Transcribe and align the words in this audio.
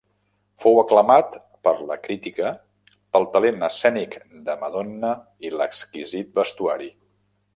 Fou 0.63 0.77
aclamat 0.83 1.35
per 1.67 1.73
la 1.89 1.97
crítica 2.07 2.53
pel 3.17 3.29
talent 3.35 3.67
escènic 3.69 4.17
de 4.49 4.57
Madonna 4.65 5.13
i 5.49 5.55
"l'exquisit" 5.59 6.33
vestuari. 6.41 6.93